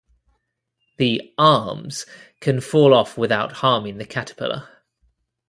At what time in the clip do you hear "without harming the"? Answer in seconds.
3.19-4.05